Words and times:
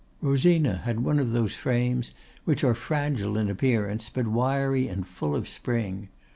Rosina 0.19 0.77
had 0.77 1.01
one 1.03 1.19
of 1.19 1.29
those 1.31 1.53
frames 1.53 2.15
which 2.43 2.63
are 2.63 2.73
fragile 2.73 3.37
in 3.37 3.51
appearance, 3.51 4.09
but 4.09 4.25
wiry 4.27 4.87
and 4.87 5.05
full 5.05 5.35
of 5.35 5.47
spring. 5.47 6.09